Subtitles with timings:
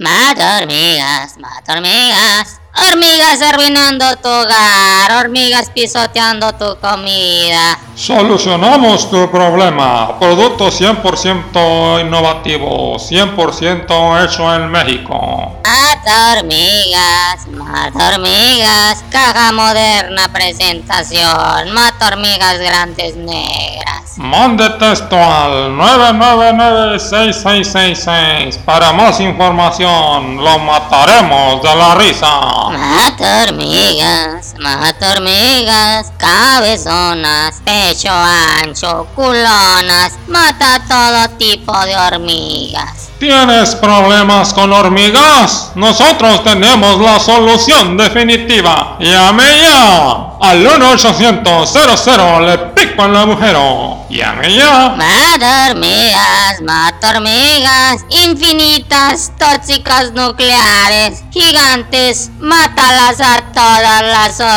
[0.00, 2.58] Mata hormigas, mata hormigas.
[2.74, 7.78] Hormigas arruinando tu hogar, hormigas pisoteando tu comida.
[7.96, 10.18] Solucionamos tu problema.
[10.18, 15.60] Producto 100% innovativo, 100% hecho en México.
[15.64, 19.04] Mata hormigas, mata hormigas.
[19.10, 23.99] Caja moderna presentación, mata hormigas grandes negras.
[24.20, 28.58] Mande texto al 9996666.
[28.66, 32.28] Para más información, lo mataremos de la risa.
[32.68, 43.10] Mata hormigas, mata hormigas, cabezonas, pecho ancho, culonas, mata todo tipo de hormigas.
[43.18, 45.72] ¿Tienes problemas con hormigas?
[45.74, 48.96] Nosotros tenemos la solución definitiva.
[48.98, 54.06] Llame ya al 1-800-00 le pico el agujero.
[54.08, 54.94] Llame ya.
[54.96, 64.49] Mata hormigas, mata hormigas, infinitas, tóxicas nucleares, gigantes, mátalas a todas las hormigas.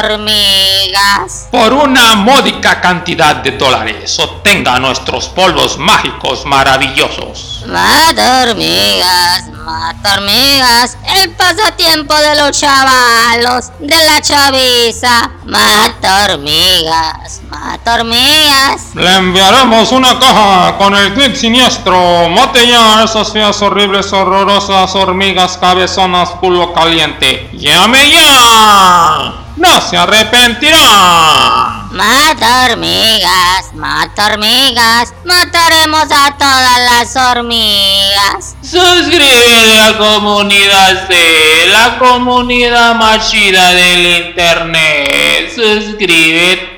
[1.52, 7.64] Por una módica cantidad de dólares, obtenga nuestros polvos mágicos maravillosos.
[7.68, 15.32] Mata hormigas, mata hormigas, el pasatiempo de los chavalos, de la chaviza.
[15.46, 18.96] Mata hormigas, mata hormigas.
[18.96, 22.30] Le enviaremos una caja con el clic siniestro.
[22.30, 27.50] Mate ya a esas feas, horribles, horrorosas hormigas cabezonas culo caliente.
[27.54, 29.43] ¡Llame ya!
[29.56, 31.88] ¡No se arrepentirá!
[31.92, 38.56] Mata hormigas, mata hormigas, mataremos a todas las hormigas.
[38.64, 45.52] Suscríbete a la comunidad C, la comunidad más chida del internet.
[45.54, 46.73] Suscríbete